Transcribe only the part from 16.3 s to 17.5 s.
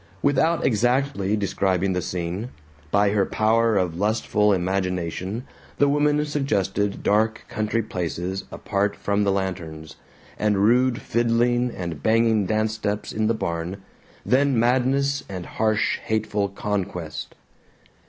conquest.